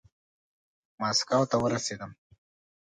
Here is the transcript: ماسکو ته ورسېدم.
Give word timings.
ماسکو 0.99 1.39
ته 1.49 1.55
ورسېدم. 1.63 2.11